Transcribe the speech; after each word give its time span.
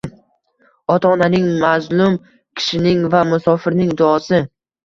Ota-onaning, 0.93 1.45
mazlum 1.65 2.17
kishining 2.63 3.07
va 3.17 3.23
musofirning 3.35 3.97
duosi 4.03 4.43